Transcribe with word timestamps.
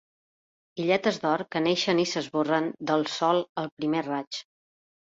Illetes 0.83 1.19
d’or 1.25 1.43
que 1.55 1.61
naixen 1.67 2.03
i 2.05 2.09
s’esborren 2.13 2.73
del 2.89 3.07
sol 3.21 3.47
al 3.65 3.75
primer 3.79 4.07
raig. 4.11 4.47